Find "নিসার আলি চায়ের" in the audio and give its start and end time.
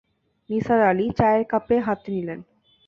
0.49-1.43